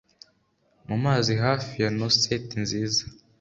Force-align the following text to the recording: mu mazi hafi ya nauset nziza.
mu 0.87 0.95
mazi 1.03 1.33
hafi 1.43 1.73
ya 1.83 1.89
nauset 1.97 2.45
nziza. 2.63 3.03